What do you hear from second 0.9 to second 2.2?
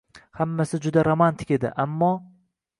romantik edi, ammo...